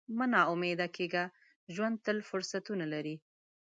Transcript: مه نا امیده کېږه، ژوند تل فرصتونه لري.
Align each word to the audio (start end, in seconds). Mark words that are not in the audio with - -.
مه 0.17 0.25
نا 0.31 0.41
امیده 0.53 0.87
کېږه، 0.97 1.23
ژوند 1.73 1.95
تل 2.05 2.17
فرصتونه 2.29 2.85
لري. 2.93 3.15